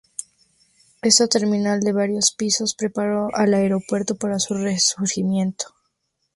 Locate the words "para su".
4.15-4.55